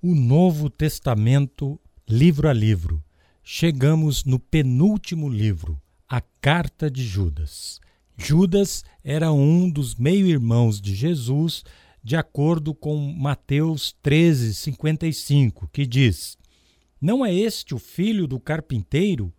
o 0.00 0.14
Novo 0.14 0.70
Testamento, 0.70 1.78
livro 2.08 2.48
a 2.48 2.52
livro. 2.52 3.02
Chegamos 3.42 4.24
no 4.24 4.38
penúltimo 4.38 5.28
livro, 5.28 5.80
a 6.08 6.20
Carta 6.20 6.88
de 6.88 7.04
Judas. 7.04 7.80
Judas 8.16 8.84
era 9.02 9.32
um 9.32 9.68
dos 9.68 9.96
meio-irmãos 9.96 10.80
de 10.80 10.94
Jesus, 10.94 11.64
de 12.02 12.14
acordo 12.14 12.74
com 12.74 12.96
Mateus 13.12 13.92
13, 14.00 14.54
55, 14.54 15.68
que 15.72 15.84
diz: 15.84 16.38
Não 17.00 17.26
é 17.26 17.34
este 17.34 17.74
o 17.74 17.78
filho 17.78 18.28
do 18.28 18.38
carpinteiro? 18.38 19.32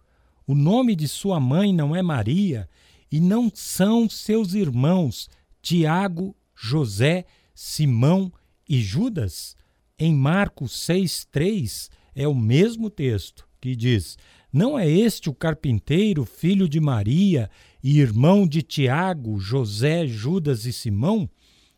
O 0.46 0.54
nome 0.54 0.94
de 0.94 1.08
sua 1.08 1.40
mãe 1.40 1.72
não 1.74 1.96
é 1.96 2.02
Maria? 2.02 2.70
E 3.10 3.22
não 3.22 3.50
são 3.54 4.10
seus 4.10 4.54
irmãos 4.54 5.30
Tiago, 5.62 6.36
José, 6.54 7.26
Simão 7.56 8.32
e 8.68 8.82
Judas? 8.82 9.56
Em 10.02 10.16
Marcos 10.16 10.72
6,3 10.88 11.90
é 12.16 12.26
o 12.26 12.34
mesmo 12.34 12.90
texto 12.90 13.46
que 13.60 13.76
diz: 13.76 14.18
Não 14.52 14.80
é 14.80 14.90
este 14.90 15.30
o 15.30 15.34
carpinteiro, 15.34 16.24
filho 16.24 16.70
de 16.70 16.80
Maria 16.80 17.52
e 17.84 18.00
irmão 18.00 18.48
de 18.48 18.62
Tiago, 18.62 19.38
José, 19.38 20.08
Judas 20.08 20.66
e 20.66 20.72
Simão? 20.72 21.30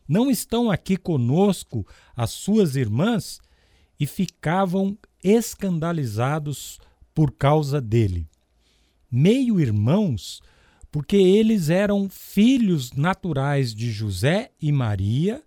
Não 0.07 0.29
estão 0.29 0.69
aqui 0.69 0.97
conosco 0.97 1.83
as 2.15 2.29
suas 2.29 2.75
irmãs? 2.75 3.39
E 3.99 4.05
ficavam 4.05 4.95
escandalizados 5.23 6.79
por 7.15 7.31
causa 7.31 7.81
dele. 7.81 8.27
Meio-irmãos, 9.11 10.41
porque 10.91 11.15
eles 11.15 11.69
eram 11.69 12.07
filhos 12.07 12.91
naturais 12.91 13.73
de 13.73 13.91
José 13.91 14.51
e 14.61 14.71
Maria, 14.71 15.43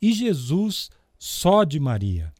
e 0.00 0.12
Jesus 0.12 0.90
só 1.20 1.64
de 1.64 1.78
Maria. 1.78 2.32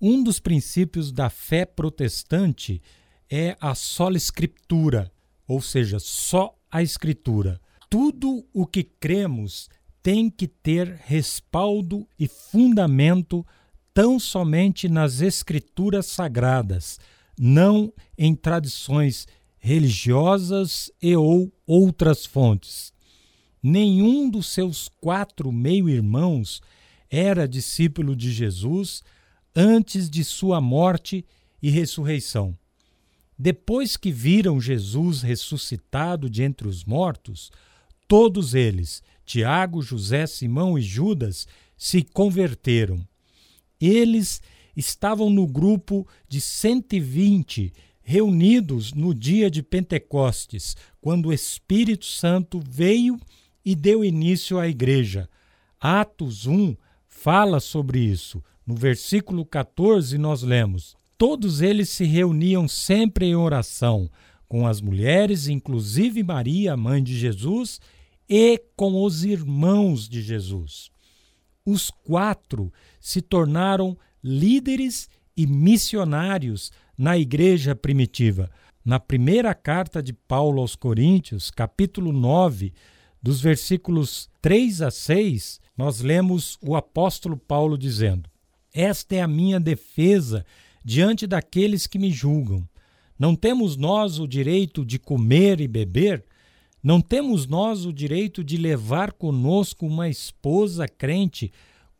Um 0.00 0.24
dos 0.24 0.40
princípios 0.40 1.12
da 1.12 1.28
fé 1.28 1.66
protestante 1.66 2.80
é 3.30 3.54
a 3.60 3.74
sola 3.74 4.16
escritura, 4.16 5.12
ou 5.46 5.60
seja, 5.60 5.98
só 6.00 6.56
a 6.70 6.82
escritura. 6.82 7.60
Tudo 7.90 8.44
o 8.54 8.66
que 8.66 8.82
cremos 8.82 9.68
tem 10.02 10.30
que 10.30 10.48
ter 10.48 10.98
respaldo 11.04 12.08
e 12.18 12.26
fundamento 12.26 13.46
tão 13.92 14.18
somente 14.18 14.88
nas 14.88 15.20
escrituras 15.20 16.06
sagradas, 16.06 16.98
não 17.38 17.92
em 18.16 18.34
tradições 18.34 19.28
religiosas 19.58 20.90
e 21.00 21.14
ou 21.14 21.52
outras 21.66 22.24
fontes. 22.24 22.92
Nenhum 23.62 24.28
dos 24.28 24.46
seus 24.46 24.88
quatro 24.88 25.52
meio-irmãos 25.52 26.62
era 27.14 27.46
discípulo 27.46 28.16
de 28.16 28.32
Jesus 28.32 29.02
antes 29.54 30.08
de 30.08 30.24
sua 30.24 30.62
morte 30.62 31.26
e 31.62 31.68
ressurreição. 31.68 32.56
Depois 33.38 33.98
que 33.98 34.10
viram 34.10 34.58
Jesus 34.58 35.20
ressuscitado 35.20 36.30
de 36.30 36.42
entre 36.42 36.66
os 36.66 36.86
mortos, 36.86 37.52
todos 38.08 38.54
eles, 38.54 39.02
Tiago, 39.26 39.82
José, 39.82 40.26
Simão 40.26 40.78
e 40.78 40.80
Judas, 40.80 41.46
se 41.76 42.02
converteram. 42.02 43.06
Eles 43.78 44.40
estavam 44.74 45.28
no 45.28 45.46
grupo 45.46 46.08
de 46.26 46.40
120 46.40 47.74
reunidos 48.00 48.94
no 48.94 49.14
dia 49.14 49.50
de 49.50 49.62
Pentecostes, 49.62 50.76
quando 50.98 51.26
o 51.26 51.32
Espírito 51.32 52.06
Santo 52.06 52.58
veio 52.66 53.20
e 53.62 53.74
deu 53.74 54.02
início 54.02 54.58
à 54.58 54.66
igreja. 54.66 55.28
Atos 55.78 56.46
1 56.46 56.74
fala 57.22 57.60
sobre 57.60 58.00
isso. 58.00 58.42
No 58.66 58.74
versículo 58.74 59.46
14, 59.46 60.18
nós 60.18 60.42
lemos: 60.42 60.96
Todos 61.16 61.60
eles 61.60 61.88
se 61.88 62.04
reuniam 62.04 62.66
sempre 62.66 63.26
em 63.26 63.36
oração, 63.36 64.10
com 64.48 64.66
as 64.66 64.80
mulheres, 64.80 65.46
inclusive 65.46 66.22
Maria, 66.24 66.76
mãe 66.76 67.00
de 67.00 67.16
Jesus, 67.16 67.80
e 68.28 68.60
com 68.74 69.04
os 69.04 69.24
irmãos 69.24 70.08
de 70.08 70.20
Jesus. 70.20 70.90
Os 71.64 71.90
quatro 71.90 72.72
se 73.00 73.22
tornaram 73.22 73.96
líderes 74.22 75.08
e 75.36 75.46
missionários 75.46 76.72
na 76.98 77.16
igreja 77.16 77.74
primitiva. 77.74 78.50
Na 78.84 78.98
primeira 78.98 79.54
carta 79.54 80.02
de 80.02 80.12
Paulo 80.12 80.60
aos 80.60 80.74
Coríntios, 80.74 81.52
capítulo 81.52 82.12
9, 82.12 82.72
dos 83.22 83.40
versículos 83.40 84.28
3 84.40 84.82
a 84.82 84.90
6, 84.90 85.60
nós 85.82 86.00
lemos 86.00 86.56
o 86.62 86.76
apóstolo 86.76 87.36
Paulo 87.36 87.76
dizendo: 87.76 88.30
Esta 88.72 89.16
é 89.16 89.20
a 89.20 89.26
minha 89.26 89.58
defesa 89.58 90.46
diante 90.84 91.26
daqueles 91.26 91.88
que 91.88 91.98
me 91.98 92.08
julgam. 92.08 92.64
Não 93.18 93.34
temos 93.34 93.76
nós 93.76 94.20
o 94.20 94.28
direito 94.28 94.84
de 94.84 94.96
comer 94.96 95.60
e 95.60 95.66
beber? 95.66 96.24
Não 96.80 97.00
temos 97.00 97.48
nós 97.48 97.84
o 97.84 97.92
direito 97.92 98.44
de 98.44 98.56
levar 98.56 99.10
conosco 99.10 99.84
uma 99.84 100.08
esposa 100.08 100.86
crente, 100.86 101.50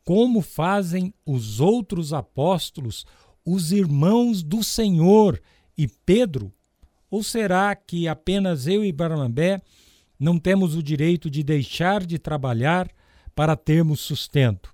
como 0.05 0.39
fazem 0.39 1.13
os 1.25 1.59
outros 1.59 2.13
apóstolos, 2.13 3.05
os 3.45 3.73
irmãos 3.73 4.41
do 4.41 4.63
Senhor 4.63 5.41
e 5.77 5.89
Pedro? 5.89 6.53
Ou 7.11 7.21
será 7.21 7.75
que 7.75 8.07
apenas 8.07 8.65
eu 8.65 8.81
e 8.85 8.93
Barnabé 8.93 9.61
não 10.17 10.39
temos 10.39 10.73
o 10.73 10.81
direito 10.81 11.29
de 11.29 11.43
deixar 11.43 12.05
de 12.05 12.17
trabalhar 12.17 12.89
para 13.35 13.55
termos 13.55 13.99
sustento. 13.99 14.73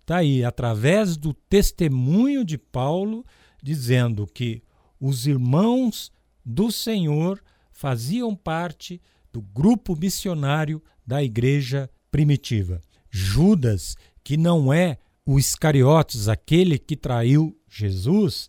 Está 0.00 0.18
aí, 0.18 0.44
através 0.44 1.16
do 1.16 1.32
testemunho 1.32 2.44
de 2.44 2.58
Paulo, 2.58 3.24
dizendo 3.62 4.26
que 4.26 4.62
os 5.00 5.26
irmãos 5.26 6.12
do 6.44 6.70
Senhor 6.70 7.42
faziam 7.70 8.34
parte 8.34 9.00
do 9.32 9.40
grupo 9.40 9.96
missionário 9.96 10.82
da 11.06 11.22
igreja 11.22 11.88
primitiva. 12.10 12.80
Judas, 13.10 13.96
que 14.22 14.36
não 14.36 14.72
é 14.72 14.98
o 15.24 15.38
Iscariotes, 15.38 16.28
aquele 16.28 16.78
que 16.78 16.96
traiu 16.96 17.56
Jesus, 17.68 18.48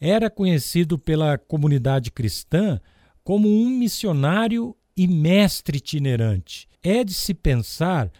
era 0.00 0.30
conhecido 0.30 0.98
pela 0.98 1.38
comunidade 1.38 2.10
cristã 2.10 2.80
como 3.22 3.48
um 3.48 3.68
missionário 3.68 4.76
e 4.96 5.06
mestre 5.06 5.78
itinerante. 5.78 6.68
É 6.82 7.04
de 7.04 7.14
se 7.14 7.34
pensar 7.34 8.10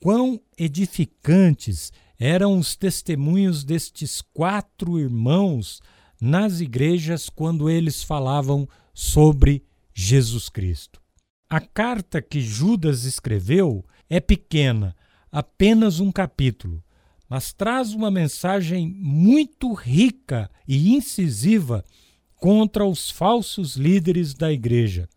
quão 0.00 0.40
edificantes 0.58 1.92
eram 2.18 2.58
os 2.58 2.76
testemunhos 2.76 3.64
destes 3.64 4.22
quatro 4.32 4.98
irmãos 4.98 5.80
nas 6.20 6.60
igrejas 6.60 7.28
quando 7.28 7.68
eles 7.68 8.02
falavam 8.02 8.68
sobre 8.94 9.62
Jesus 9.94 10.48
Cristo. 10.48 11.00
A 11.48 11.60
carta 11.60 12.20
que 12.20 12.40
Judas 12.40 13.04
escreveu 13.04 13.84
é 14.08 14.18
pequena, 14.18 14.96
apenas 15.30 16.00
um 16.00 16.10
capítulo, 16.10 16.82
mas 17.28 17.52
traz 17.52 17.92
uma 17.92 18.10
mensagem 18.10 18.88
muito 18.88 19.72
rica 19.74 20.50
e 20.66 20.94
incisiva 20.94 21.84
contra 22.36 22.84
os 22.84 23.10
falsos 23.10 23.76
líderes 23.76 24.34
da 24.34 24.52
igreja. 24.52 25.08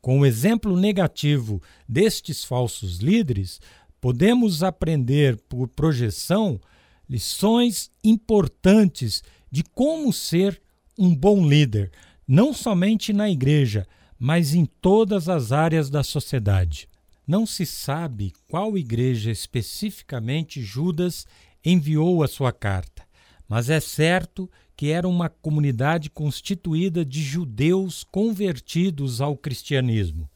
Com 0.00 0.20
o 0.20 0.26
exemplo 0.26 0.76
negativo 0.76 1.62
destes 1.88 2.44
falsos 2.44 2.98
líderes, 2.98 3.60
podemos 4.02 4.64
aprender 4.64 5.36
por 5.48 5.68
projeção 5.68 6.60
lições 7.08 7.88
importantes 8.02 9.22
de 9.48 9.62
como 9.62 10.12
ser 10.12 10.60
um 10.98 11.14
bom 11.14 11.48
líder, 11.48 11.92
não 12.26 12.52
somente 12.52 13.12
na 13.12 13.30
igreja, 13.30 13.86
mas 14.18 14.54
em 14.54 14.66
todas 14.66 15.28
as 15.28 15.52
áreas 15.52 15.88
da 15.88 16.02
sociedade. 16.02 16.88
Não 17.24 17.46
se 17.46 17.64
sabe 17.64 18.32
qual 18.48 18.76
igreja 18.76 19.30
especificamente 19.30 20.60
Judas 20.60 21.24
enviou 21.64 22.24
a 22.24 22.28
sua 22.28 22.50
carta, 22.50 23.04
mas 23.48 23.70
é 23.70 23.78
certo 23.78 24.50
que 24.76 24.88
era 24.88 25.06
uma 25.06 25.28
comunidade 25.28 26.10
constituída 26.10 27.04
de 27.04 27.22
judeus 27.22 28.02
convertidos 28.02 29.20
ao 29.20 29.36
cristianismo. 29.36 30.28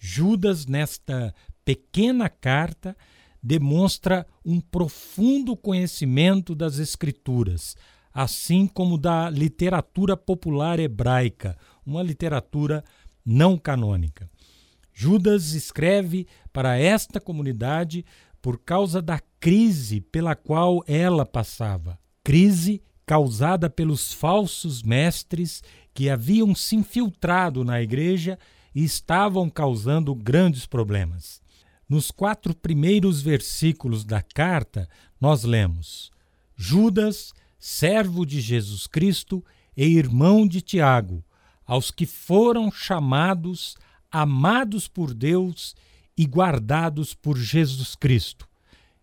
Judas, 0.00 0.66
nesta 0.66 1.32
pequena 1.66 2.28
carta, 2.28 2.96
demonstra 3.42 4.24
um 4.44 4.60
profundo 4.60 5.56
conhecimento 5.56 6.54
das 6.54 6.78
Escrituras, 6.78 7.76
assim 8.14 8.68
como 8.68 8.96
da 8.96 9.28
literatura 9.28 10.16
popular 10.16 10.78
hebraica, 10.78 11.58
uma 11.84 12.04
literatura 12.04 12.84
não 13.24 13.58
canônica. 13.58 14.30
Judas 14.94 15.52
escreve 15.54 16.26
para 16.52 16.78
esta 16.78 17.20
comunidade 17.20 18.06
por 18.40 18.58
causa 18.60 19.02
da 19.02 19.20
crise 19.40 20.00
pela 20.00 20.36
qual 20.36 20.82
ela 20.86 21.26
passava. 21.26 21.98
Crise 22.22 22.80
causada 23.04 23.68
pelos 23.68 24.12
falsos 24.12 24.82
mestres 24.82 25.62
que 25.92 26.08
haviam 26.08 26.54
se 26.54 26.76
infiltrado 26.76 27.64
na 27.64 27.82
igreja 27.82 28.38
e 28.74 28.84
estavam 28.84 29.50
causando 29.50 30.14
grandes 30.14 30.64
problemas. 30.64 31.44
Nos 31.88 32.10
quatro 32.10 32.54
primeiros 32.54 33.22
versículos 33.22 34.04
da 34.04 34.20
carta, 34.20 34.88
nós 35.20 35.44
lemos: 35.44 36.10
Judas, 36.56 37.32
servo 37.58 38.26
de 38.26 38.40
Jesus 38.40 38.86
Cristo 38.86 39.44
e 39.76 39.84
irmão 39.84 40.46
de 40.46 40.60
Tiago, 40.60 41.24
aos 41.64 41.90
que 41.90 42.06
foram 42.06 42.70
chamados, 42.70 43.76
amados 44.10 44.88
por 44.88 45.14
Deus 45.14 45.76
e 46.16 46.26
guardados 46.26 47.14
por 47.14 47.36
Jesus 47.36 47.94
Cristo. 47.94 48.48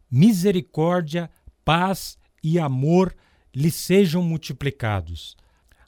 Misericórdia, 0.09 1.30
paz 1.63 2.18
e 2.44 2.59
amor 2.59 3.15
lhe 3.56 3.71
sejam 3.71 4.21
multiplicados. 4.24 5.38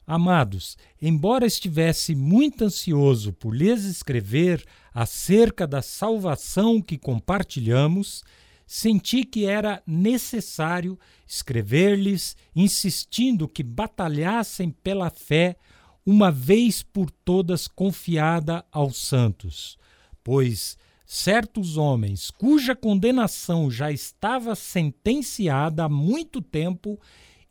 Amados, 0.06 0.76
embora 1.02 1.46
estivesse 1.46 2.14
muito 2.14 2.64
ansioso 2.64 3.32
por 3.32 3.52
lhes 3.52 3.82
escrever 3.84 4.64
acerca 4.94 5.66
da 5.66 5.82
salvação 5.82 6.80
que 6.80 6.96
compartilhamos, 6.96 8.22
senti 8.64 9.24
que 9.24 9.46
era 9.46 9.82
necessário 9.84 10.96
escrever-lhes, 11.26 12.36
insistindo 12.54 13.48
que 13.48 13.64
batalhassem 13.64 14.70
pela 14.70 15.10
fé, 15.10 15.56
uma 16.04 16.30
vez 16.30 16.84
por 16.84 17.10
todas 17.10 17.66
confiada 17.66 18.64
aos 18.70 18.96
santos. 18.98 19.76
Pois 20.22 20.78
certos 21.04 21.76
homens, 21.76 22.30
cuja 22.30 22.76
condenação 22.76 23.68
já 23.68 23.90
estava 23.90 24.54
sentenciada 24.54 25.84
há 25.84 25.88
muito 25.88 26.40
tempo, 26.40 26.96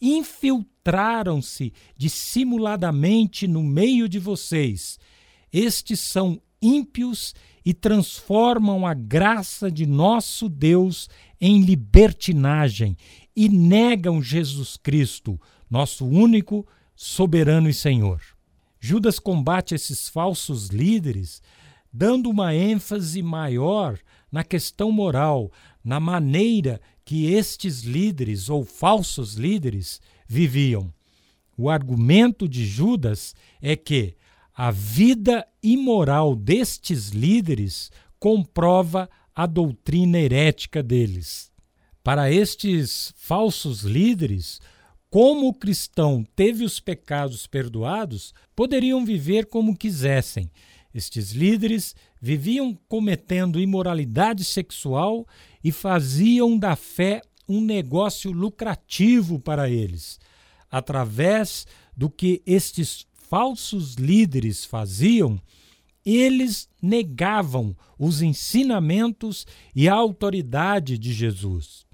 infiltraram-se 0.01 1.73
dissimuladamente 1.95 3.47
no 3.47 3.63
meio 3.63 4.07
de 4.09 4.19
vocês. 4.19 4.99
Estes 5.51 5.99
são 5.99 6.41
ímpios 6.61 7.33
e 7.65 7.73
transformam 7.73 8.85
a 8.85 8.93
graça 8.93 9.71
de 9.71 9.85
nosso 9.85 10.47
Deus 10.47 11.09
em 11.39 11.61
libertinagem 11.61 12.95
e 13.35 13.49
negam 13.49 14.21
Jesus 14.21 14.77
Cristo, 14.77 15.39
nosso 15.69 16.05
único 16.05 16.65
soberano 16.95 17.69
e 17.69 17.73
Senhor. 17.73 18.21
Judas 18.79 19.17
combate 19.17 19.73
esses 19.73 20.07
falsos 20.07 20.67
líderes, 20.67 21.41
dando 21.97 22.29
uma 22.29 22.53
ênfase 22.53 23.21
maior 23.21 23.97
na 24.29 24.43
questão 24.43 24.91
moral, 24.91 25.49
na 25.81 25.97
maneira 25.97 26.81
que 27.05 27.31
estes 27.31 27.83
líderes 27.83 28.49
ou 28.49 28.65
falsos 28.65 29.35
líderes 29.35 30.01
viviam. 30.27 30.93
O 31.57 31.69
argumento 31.69 32.49
de 32.49 32.65
Judas 32.65 33.33
é 33.61 33.77
que 33.77 34.17
a 34.53 34.71
vida 34.71 35.47
imoral 35.63 36.35
destes 36.35 37.11
líderes 37.11 37.89
comprova 38.19 39.09
a 39.33 39.45
doutrina 39.45 40.19
herética 40.19 40.83
deles. 40.83 41.49
Para 42.03 42.29
estes 42.29 43.13
falsos 43.15 43.83
líderes, 43.83 44.59
como 45.09 45.47
o 45.47 45.53
cristão 45.53 46.25
teve 46.35 46.65
os 46.65 46.81
pecados 46.81 47.47
perdoados, 47.47 48.33
poderiam 48.53 49.05
viver 49.05 49.45
como 49.45 49.77
quisessem. 49.77 50.51
Estes 50.95 51.33
líderes 51.33 51.93
viviam 52.21 52.73
cometendo 52.87 53.59
imoralidade 53.59 54.45
sexual 54.45 55.27
e 55.61 55.69
faziam 55.69 56.57
da 56.57 56.73
fé 56.77 57.21
um 57.49 57.59
negócio 57.59 58.31
lucrativo 58.31 59.37
para 59.37 59.69
eles, 59.69 60.17
através 60.71 61.67
do 61.97 62.09
que 62.09 62.41
estes 62.45 63.05
falsos 63.13 63.95
líderes 63.95 64.63
faziam, 64.63 65.37
eles 66.05 66.69
negavam 66.81 67.75
os 67.99 68.21
ensinamentos 68.21 69.45
e 69.75 69.89
a 69.89 69.93
autoridade 69.93 70.97
de 70.97 71.11
Jesus. 71.11 71.85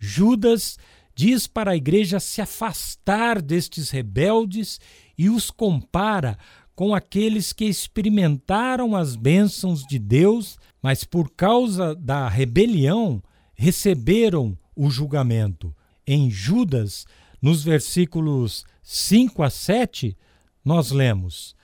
Judas 0.00 0.76
diz 1.14 1.46
para 1.46 1.70
a 1.70 1.76
igreja 1.76 2.18
se 2.18 2.40
afastar 2.40 3.40
destes 3.40 3.90
rebeldes 3.90 4.80
e 5.16 5.30
os 5.30 5.50
compara 5.50 6.36
com 6.74 6.94
aqueles 6.94 7.52
que 7.52 7.64
experimentaram 7.64 8.96
as 8.96 9.14
bênçãos 9.14 9.84
de 9.84 9.98
Deus, 9.98 10.58
mas 10.82 11.04
por 11.04 11.30
causa 11.30 11.94
da 11.94 12.28
rebelião 12.28 13.22
receberam 13.54 14.56
o 14.74 14.90
julgamento. 14.90 15.74
Em 16.06 16.30
Judas, 16.30 17.06
nos 17.40 17.62
versículos 17.62 18.64
5 18.82 19.42
a 19.42 19.50
7, 19.50 20.16
nós 20.64 20.90
lemos: 20.90 21.54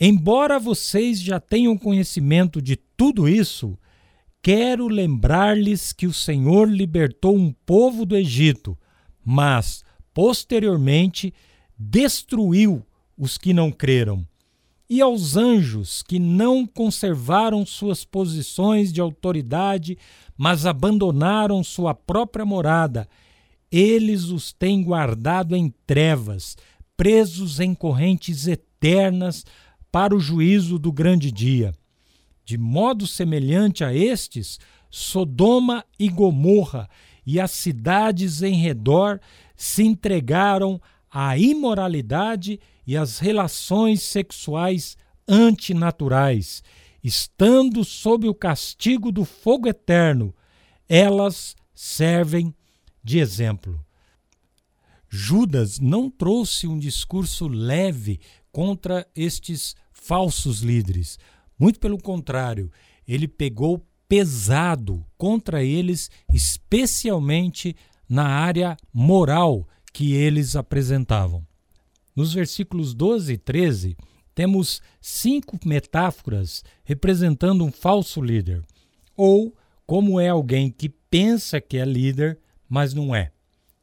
Embora 0.00 0.58
vocês 0.58 1.20
já 1.20 1.40
tenham 1.40 1.78
conhecimento 1.78 2.60
de 2.60 2.76
tudo 2.76 3.28
isso, 3.28 3.78
quero 4.42 4.88
lembrar-lhes 4.88 5.92
que 5.92 6.06
o 6.06 6.12
Senhor 6.12 6.68
libertou 6.68 7.36
um 7.36 7.52
povo 7.64 8.04
do 8.04 8.16
Egito, 8.16 8.76
mas, 9.24 9.84
posteriormente, 10.12 11.32
destruiu 11.78 12.84
os 13.16 13.38
que 13.38 13.52
não 13.52 13.70
creram. 13.70 14.26
E 14.90 15.02
aos 15.02 15.36
anjos 15.36 16.02
que 16.02 16.18
não 16.18 16.66
conservaram 16.66 17.66
suas 17.66 18.04
posições 18.04 18.90
de 18.92 19.00
autoridade, 19.00 19.98
mas 20.36 20.64
abandonaram 20.64 21.62
sua 21.62 21.94
própria 21.94 22.44
morada, 22.44 23.06
eles 23.70 24.24
os 24.24 24.50
têm 24.50 24.82
guardado 24.82 25.54
em 25.54 25.72
trevas, 25.86 26.56
presos 26.96 27.60
em 27.60 27.74
correntes 27.74 28.46
eternas 28.46 29.44
para 29.92 30.16
o 30.16 30.20
juízo 30.20 30.78
do 30.78 30.90
grande 30.90 31.30
dia. 31.30 31.74
De 32.44 32.56
modo 32.56 33.06
semelhante 33.06 33.84
a 33.84 33.94
estes, 33.94 34.58
Sodoma 34.90 35.84
e 35.98 36.08
Gomorra 36.08 36.88
e 37.26 37.38
as 37.38 37.50
cidades 37.50 38.40
em 38.40 38.54
redor 38.54 39.20
se 39.54 39.82
entregaram 39.82 40.80
à 41.10 41.36
imoralidade 41.38 42.60
e 42.86 42.96
às 42.96 43.18
relações 43.18 44.02
sexuais 44.02 44.96
antinaturais, 45.26 46.62
estando 47.02 47.84
sob 47.84 48.28
o 48.28 48.34
castigo 48.34 49.12
do 49.12 49.24
fogo 49.24 49.68
eterno, 49.68 50.34
elas 50.88 51.54
servem 51.74 52.54
de 53.02 53.18
exemplo. 53.18 53.84
Judas 55.08 55.78
não 55.78 56.10
trouxe 56.10 56.66
um 56.66 56.78
discurso 56.78 57.48
leve 57.48 58.20
contra 58.52 59.06
estes 59.14 59.74
falsos 59.92 60.60
líderes. 60.60 61.18
Muito 61.58 61.80
pelo 61.80 61.98
contrário, 61.98 62.70
ele 63.06 63.26
pegou 63.26 63.84
pesado 64.08 65.04
contra 65.16 65.62
eles, 65.62 66.10
especialmente 66.32 67.76
na 68.08 68.26
área 68.26 68.76
moral 68.92 69.66
que 69.98 70.14
eles 70.14 70.54
apresentavam. 70.54 71.44
Nos 72.14 72.32
versículos 72.32 72.94
12 72.94 73.32
e 73.32 73.36
13, 73.36 73.96
temos 74.32 74.80
cinco 75.00 75.58
metáforas 75.64 76.62
representando 76.84 77.64
um 77.64 77.72
falso 77.72 78.22
líder, 78.22 78.62
ou 79.16 79.52
como 79.84 80.20
é 80.20 80.28
alguém 80.28 80.70
que 80.70 80.88
pensa 80.88 81.60
que 81.60 81.78
é 81.78 81.84
líder, 81.84 82.38
mas 82.68 82.94
não 82.94 83.12
é. 83.12 83.32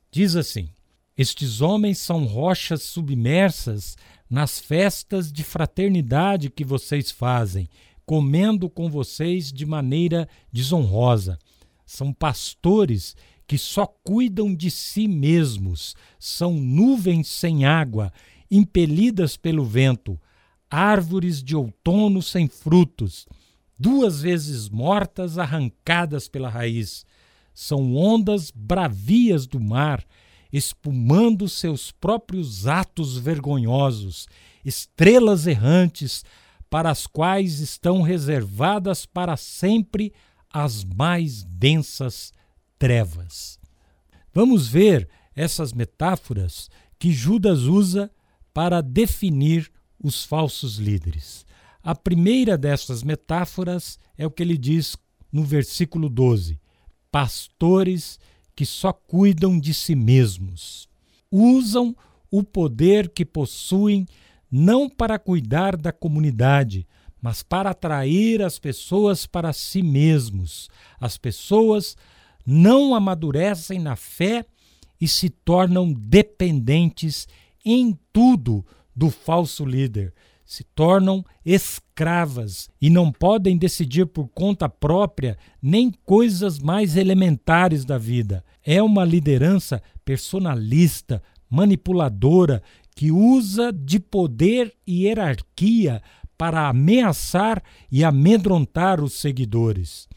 Diz 0.09 0.37
assim: 0.37 0.69
estes 1.17 1.59
homens 1.59 1.97
são 1.97 2.23
rochas 2.23 2.83
submersas 2.83 3.97
nas 4.29 4.57
festas 4.57 5.33
de 5.33 5.43
fraternidade 5.43 6.49
que 6.49 6.63
vocês 6.63 7.11
fazem, 7.11 7.67
comendo 8.05 8.69
com 8.69 8.89
vocês 8.89 9.51
de 9.51 9.65
maneira 9.65 10.29
desonrosa. 10.49 11.37
São 11.85 12.13
pastores 12.13 13.17
que 13.47 13.57
só 13.57 13.85
cuidam 13.85 14.53
de 14.53 14.71
si 14.71 15.07
mesmos, 15.07 15.95
são 16.19 16.53
nuvens 16.53 17.27
sem 17.27 17.65
água, 17.65 18.11
impelidas 18.49 19.37
pelo 19.37 19.63
vento, 19.63 20.19
árvores 20.69 21.43
de 21.43 21.55
outono 21.55 22.21
sem 22.21 22.47
frutos, 22.47 23.27
duas 23.77 24.21
vezes 24.21 24.69
mortas 24.69 25.37
arrancadas 25.37 26.27
pela 26.27 26.49
raiz. 26.49 27.05
São 27.53 27.95
ondas 27.95 28.51
bravias 28.51 29.47
do 29.47 29.59
mar 29.59 30.05
espumando 30.51 31.49
seus 31.49 31.91
próprios 31.91 32.65
atos 32.65 33.17
vergonhosos, 33.17 34.25
estrelas 34.63 35.47
errantes, 35.47 36.23
para 36.69 36.89
as 36.89 37.05
quais 37.05 37.59
estão 37.59 38.01
reservadas 38.01 39.05
para 39.05 39.35
sempre 39.35 40.13
as 40.49 40.83
mais 40.83 41.43
densas 41.43 42.31
trevas. 42.77 43.59
Vamos 44.33 44.67
ver 44.67 45.09
essas 45.35 45.73
metáforas 45.73 46.69
que 46.97 47.11
Judas 47.11 47.61
usa 47.61 48.11
para 48.53 48.81
definir 48.81 49.71
os 50.01 50.23
falsos 50.23 50.77
líderes. 50.77 51.45
A 51.83 51.93
primeira 51.93 52.57
dessas 52.57 53.03
metáforas 53.03 53.99
é 54.17 54.25
o 54.25 54.31
que 54.31 54.41
ele 54.41 54.57
diz 54.57 54.97
no 55.31 55.43
versículo 55.43 56.09
12: 56.09 56.59
pastores 57.11 58.19
que 58.55 58.65
só 58.65 58.93
cuidam 58.93 59.59
de 59.59 59.73
si 59.73 59.95
mesmos. 59.95 60.87
Usam 61.29 61.95
o 62.31 62.43
poder 62.43 63.09
que 63.09 63.25
possuem 63.25 64.05
não 64.49 64.89
para 64.89 65.19
cuidar 65.19 65.75
da 65.75 65.91
comunidade, 65.91 66.87
mas 67.21 67.43
para 67.43 67.71
atrair 67.71 68.41
as 68.41 68.57
pessoas 68.57 69.25
para 69.25 69.51
si 69.51 69.81
mesmos. 69.81 70.69
As 70.99 71.17
pessoas 71.17 71.97
não 72.45 72.93
amadurecem 72.93 73.79
na 73.79 73.95
fé 73.95 74.45
e 74.99 75.07
se 75.07 75.29
tornam 75.29 75.91
dependentes 75.91 77.27
em 77.65 77.97
tudo 78.13 78.65
do 78.95 79.09
falso 79.09 79.65
líder. 79.65 80.13
Se 80.45 80.63
tornam 80.63 81.25
escravas 81.43 82.69
e 82.79 82.89
não 82.89 83.11
podem 83.11 83.57
decidir 83.57 84.05
por 84.05 84.27
conta 84.27 84.69
própria 84.69 85.37
nem 85.59 85.91
coisas 85.91 86.59
mais 86.59 86.95
elementares 86.95 87.83
da 87.83 87.97
vida. 87.97 88.45
É 88.63 88.81
uma 88.81 89.03
liderança 89.03 89.81
personalista, 90.03 91.21
manipuladora, 91.49 92.61
que 92.95 93.11
usa 93.11 93.73
de 93.73 93.99
poder 93.99 94.73
e 94.85 95.05
hierarquia 95.05 96.01
para 96.37 96.69
ameaçar 96.69 97.61
e 97.91 98.03
amedrontar 98.03 99.03
os 99.03 99.13
seguidores. 99.13 100.07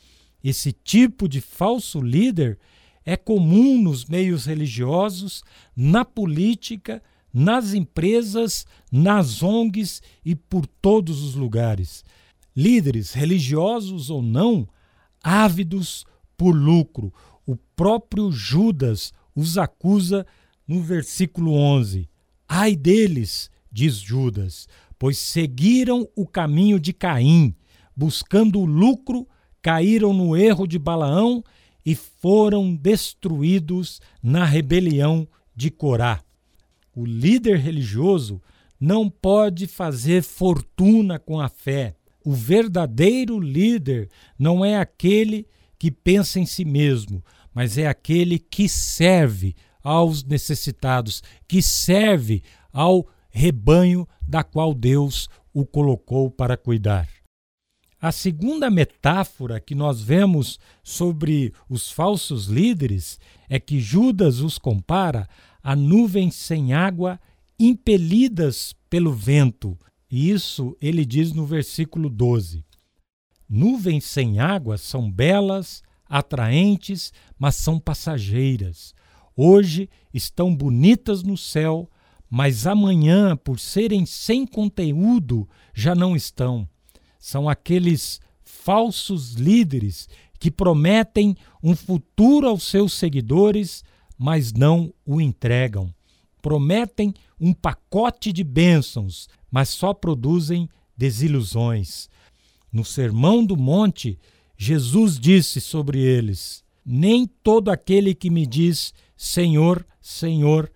Esse 0.49 0.73
tipo 0.73 1.29
de 1.29 1.43
falso 1.43 2.01
líder 2.01 2.59
é 3.05 3.19
comum 3.19 3.83
nos 3.83 4.07
meios 4.07 4.47
religiosos, 4.47 5.45
na 5.77 6.07
política, 6.07 7.03
nas 7.31 7.75
empresas, 7.75 8.65
nas 8.91 9.43
ONGs 9.43 10.01
e 10.25 10.35
por 10.35 10.67
todos 10.67 11.23
os 11.23 11.35
lugares. 11.35 12.03
Líderes, 12.57 13.13
religiosos 13.13 14.09
ou 14.09 14.23
não, 14.23 14.67
ávidos 15.23 16.07
por 16.35 16.53
lucro. 16.53 17.13
O 17.47 17.55
próprio 17.55 18.33
Judas 18.33 19.13
os 19.35 19.59
acusa 19.59 20.27
no 20.67 20.81
versículo 20.81 21.53
11. 21.53 22.09
Ai 22.49 22.75
deles, 22.75 23.51
diz 23.71 23.97
Judas, 23.97 24.67
pois 24.99 25.19
seguiram 25.19 26.09
o 26.17 26.27
caminho 26.27 26.81
de 26.81 26.95
Caim, 26.95 27.55
buscando 27.95 28.59
o 28.61 28.65
lucro, 28.65 29.29
caíram 29.63 30.13
no 30.13 30.37
erro 30.37 30.67
de 30.67 30.79
Balaão 30.79 31.43
e 31.85 31.95
foram 31.95 32.75
destruídos 32.75 34.01
na 34.23 34.45
rebelião 34.45 35.27
de 35.55 35.71
Corá. 35.71 36.23
O 36.95 37.05
líder 37.05 37.59
religioso 37.59 38.43
não 38.81 39.09
pode 39.09 39.67
fazer 39.67 40.23
fortuna 40.23 41.19
com 41.19 41.41
a 41.41 41.49
fé. 41.49 41.95
O 42.25 42.33
verdadeiro 42.33 43.41
líder 43.41 44.09
não 44.39 44.65
é 44.65 44.77
aquele 44.77 45.47
que 45.79 45.91
pensa 45.91 46.39
em 46.39 46.47
si 46.47 46.65
mesmo, 46.65 47.25
mas 47.55 47.79
é 47.79 47.87
aquele 47.87 48.39
que 48.39 48.69
serve 48.69 49.55
aos 49.83 50.23
necessitados, 50.25 51.23
que 51.47 51.63
serve 51.63 52.43
ao 52.73 53.09
rebanho 53.31 54.07
da 54.27 54.43
qual 54.43 54.75
Deus 54.75 55.29
o 55.53 55.65
colocou 55.65 56.31
para 56.31 56.57
cuidar. 56.57 57.09
A 58.01 58.13
segunda 58.13 58.71
metáfora 58.71 59.59
que 59.59 59.75
nós 59.75 60.01
vemos 60.01 60.61
sobre 60.85 61.53
os 61.69 61.91
falsos 61.91 62.47
líderes 62.47 63.19
é 63.49 63.59
que 63.59 63.81
Judas 63.81 64.39
os 64.39 64.57
compara 64.57 65.29
a 65.61 65.75
nuvens 65.75 66.37
sem 66.37 66.73
água 66.73 67.19
impelidas 67.59 68.73
pelo 68.89 69.13
vento. 69.13 69.77
E 70.09 70.31
isso 70.31 70.77
ele 70.81 71.05
diz 71.05 71.33
no 71.33 71.45
versículo 71.45 72.09
12. 72.09 72.65
Nuvens 73.49 74.05
sem 74.05 74.39
água 74.39 74.79
são 74.79 75.11
belas, 75.11 75.83
atraentes, 76.09 77.13
mas 77.37 77.57
são 77.57 77.81
passageiras. 77.81 78.95
Hoje 79.37 79.91
estão 80.15 80.55
bonitas 80.55 81.25
no 81.25 81.37
céu, 81.37 81.91
mas 82.31 82.65
amanhã, 82.65 83.37
por 83.37 83.59
serem 83.59 84.07
sem 84.07 84.47
conteúdo, 84.47 85.49
já 85.75 85.97
não 85.97 86.15
estão 86.15 86.69
são 87.19 87.49
aqueles 87.49 88.21
falsos 88.43 89.35
líderes 89.35 90.09
que 90.39 90.51
prometem 90.51 91.37
um 91.63 91.75
futuro 91.75 92.49
aos 92.49 92.63
seus 92.63 92.93
seguidores, 92.93 93.83
mas 94.17 94.53
não 94.53 94.93
o 95.05 95.21
entregam. 95.21 95.93
Prometem 96.41 97.13
um 97.41 97.53
pacote 97.53 98.33
de 98.33 98.45
bênçãos, 98.45 99.29
mas 99.51 99.69
só 99.69 99.93
produzem 99.93 100.69
desilusões. 100.97 102.09
No 102.73 102.85
Sermão 102.85 103.45
do 103.45 103.57
Monte, 103.57 104.19
Jesus 104.57 105.19
disse 105.19 105.61
sobre 105.61 106.01
eles: 106.01 106.63
Nem 106.85 107.27
todo 107.27 107.71
aquele 107.71 108.15
que 108.15 108.31
me 108.31 108.47
diz 108.47 108.93
Senhor, 109.17 109.85
Senhor 110.01 110.71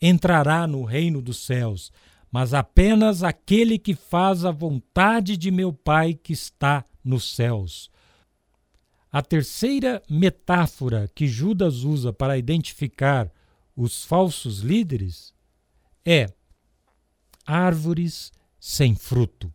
entrará 0.00 0.66
no 0.66 0.84
reino 0.84 1.22
dos 1.22 1.38
céus, 1.38 1.90
mas 2.30 2.52
apenas 2.52 3.22
aquele 3.22 3.78
que 3.78 3.94
faz 3.94 4.44
a 4.44 4.50
vontade 4.50 5.36
de 5.36 5.50
meu 5.50 5.72
Pai 5.72 6.14
que 6.14 6.32
está 6.32 6.84
nos 7.02 7.34
céus. 7.34 7.90
A 9.10 9.22
terceira 9.22 10.02
metáfora 10.10 11.10
que 11.14 11.26
Judas 11.26 11.84
usa 11.84 12.12
para 12.12 12.36
identificar 12.36 13.32
os 13.74 14.04
falsos 14.04 14.60
líderes 14.60 15.32
é 16.04 16.26
árvores 17.46 18.32
sem 18.58 18.94
fruto. 18.94 19.52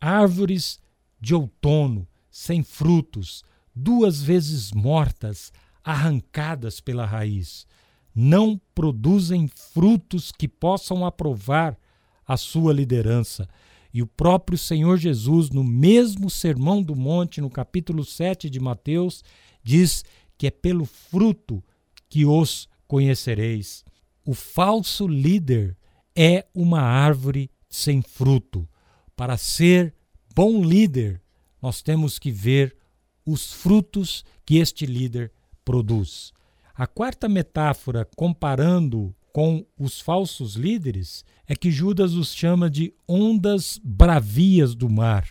Árvores 0.00 0.80
de 1.20 1.34
outono 1.34 2.06
sem 2.30 2.62
frutos, 2.62 3.44
duas 3.74 4.22
vezes 4.22 4.72
mortas, 4.72 5.52
arrancadas 5.82 6.80
pela 6.80 7.04
raiz 7.04 7.66
não 8.14 8.60
produzem 8.74 9.48
frutos 9.48 10.32
que 10.32 10.48
possam 10.48 11.04
aprovar 11.04 11.78
a 12.26 12.36
sua 12.36 12.72
liderança. 12.72 13.48
E 13.92 14.02
o 14.02 14.06
próprio 14.06 14.56
Senhor 14.56 14.96
Jesus, 14.96 15.50
no 15.50 15.64
mesmo 15.64 16.30
Sermão 16.30 16.82
do 16.82 16.94
Monte, 16.94 17.40
no 17.40 17.50
capítulo 17.50 18.04
7 18.04 18.48
de 18.48 18.60
Mateus, 18.60 19.24
diz 19.62 20.04
que 20.38 20.46
é 20.46 20.50
pelo 20.50 20.84
fruto 20.84 21.62
que 22.08 22.24
os 22.24 22.68
conhecereis. 22.86 23.84
O 24.24 24.32
falso 24.32 25.06
líder 25.06 25.76
é 26.14 26.46
uma 26.54 26.80
árvore 26.80 27.50
sem 27.68 28.02
fruto. 28.02 28.68
Para 29.16 29.36
ser 29.36 29.94
bom 30.34 30.62
líder, 30.62 31.20
nós 31.60 31.82
temos 31.82 32.18
que 32.18 32.30
ver 32.30 32.76
os 33.24 33.52
frutos 33.52 34.24
que 34.46 34.56
este 34.56 34.86
líder 34.86 35.32
produz. 35.64 36.32
A 36.74 36.86
quarta 36.86 37.28
metáfora, 37.28 38.08
comparando 38.16 39.14
com 39.32 39.64
os 39.78 40.00
falsos 40.00 40.54
líderes, 40.54 41.24
é 41.46 41.54
que 41.54 41.70
Judas 41.70 42.14
os 42.14 42.34
chama 42.34 42.70
de 42.70 42.92
ondas 43.08 43.80
bravias 43.82 44.74
do 44.74 44.88
mar. 44.88 45.28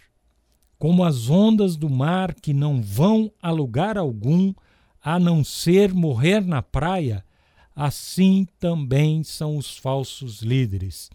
Como 0.77 1.03
as 1.03 1.29
ondas 1.29 1.75
do 1.75 1.89
mar 1.89 2.33
que 2.33 2.53
não 2.53 2.81
vão 2.81 3.31
a 3.41 3.51
lugar 3.51 3.97
algum 3.97 4.53
a 5.01 5.19
não 5.19 5.43
ser 5.43 5.93
morrer 5.93 6.41
na 6.41 6.61
praia, 6.61 7.23
assim 7.75 8.45
também 8.59 9.23
são 9.23 9.57
os 9.57 9.77
falsos 9.77 10.41
líderes. 10.41 11.09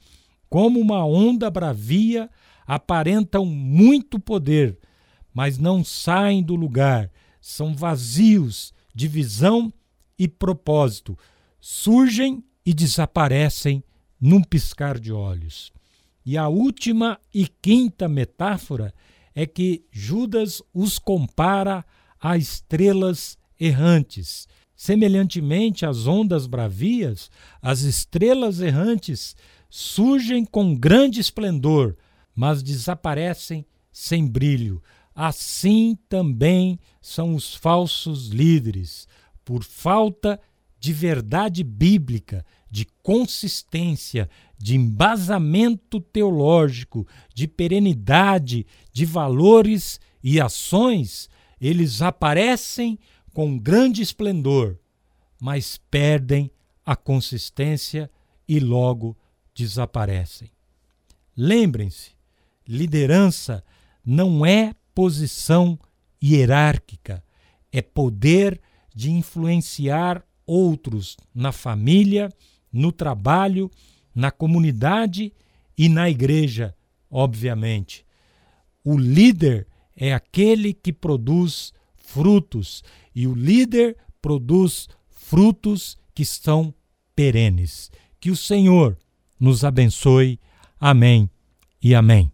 Como 0.49 0.81
uma 0.81 1.05
onda 1.05 1.51
bravia, 1.51 2.31
aparentam 2.67 3.45
muito 3.45 4.19
poder, 4.19 4.79
mas 5.33 5.59
não 5.59 5.85
saem 5.85 6.43
do 6.43 6.55
lugar, 6.55 7.11
são 7.41 7.75
vazios 7.75 8.73
de 8.95 9.09
visão 9.09 9.73
e 10.19 10.29
propósito 10.29 11.19
surgem 11.61 12.45
e 12.65 12.73
desaparecem 12.73 13.83
num 14.21 14.43
piscar 14.43 14.99
de 14.99 15.13
olhos. 15.13 15.73
E 16.25 16.39
a 16.39 16.49
última 16.49 17.21
e 17.33 17.47
quinta 17.47 18.09
metáfora 18.09 18.95
é 19.35 19.47
que 19.47 19.85
Judas 19.91 20.63
os 20.73 20.99
compara 20.99 21.85
a 22.21 22.37
estrelas 22.37 23.37
errantes. 23.61 24.49
Semelhantemente 24.75 25.85
às 25.85 26.07
ondas 26.07 26.47
bravias, 26.47 27.31
as 27.61 27.81
estrelas 27.83 28.61
errantes 28.61 29.37
surgem 29.69 30.45
com 30.45 30.75
grande 30.75 31.21
esplendor, 31.21 31.97
mas 32.35 32.63
desaparecem 32.63 33.67
sem 33.93 34.27
brilho. 34.27 34.83
Assim 35.15 35.97
também 36.09 36.79
são 37.01 37.35
os 37.35 37.55
falsos 37.55 38.29
líderes 38.29 39.07
por 39.45 39.63
falta 39.63 40.41
de 40.79 40.93
verdade 40.93 41.65
bíblica, 41.65 42.45
de 42.71 42.87
consistência, 43.03 44.29
de 44.59 44.77
embasamento 44.77 46.01
teológico, 46.01 47.07
de 47.35 47.47
perenidade, 47.47 48.67
de 48.93 49.05
valores 49.05 50.01
e 50.23 50.41
ações, 50.41 51.29
eles 51.61 52.03
aparecem 52.03 52.99
com 53.33 53.59
grande 53.59 54.03
esplendor, 54.03 54.79
mas 55.41 55.79
perdem 55.91 56.51
a 56.85 56.95
consistência 56.95 58.11
e 58.47 58.61
logo 58.61 59.17
desaparecem. 59.55 60.51
Lembrem-se, 61.37 62.13
liderança 62.67 63.65
não 64.05 64.45
é 64.45 64.75
posição 64.95 65.79
hierárquica, 66.23 67.25
é 67.73 67.83
poder 67.83 68.61
de 68.95 69.11
influenciar 69.11 70.25
outros 70.47 71.17
na 71.35 71.53
família, 71.53 72.31
no 72.73 72.93
trabalho, 72.93 73.71
na 74.15 74.31
comunidade 74.31 75.33
e 75.77 75.89
na 75.89 76.09
igreja, 76.09 76.75
obviamente. 77.11 78.07
O 78.85 78.97
líder 78.97 79.67
é 79.97 80.13
aquele 80.13 80.73
que 80.73 80.93
produz 80.93 81.73
frutos 81.97 82.85
e 83.15 83.27
o 83.27 83.35
líder 83.35 83.97
produz 84.21 84.89
frutos 85.09 85.97
que 86.15 86.25
são 86.25 86.75
perenes. 87.15 87.91
Que 88.21 88.31
o 88.31 88.37
Senhor 88.37 88.97
nos 89.39 89.65
abençoe. 89.65 90.39
Amém 90.79 91.29
e 91.83 91.95
amém. 91.95 92.31